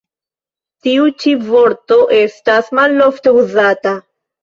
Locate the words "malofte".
2.83-3.39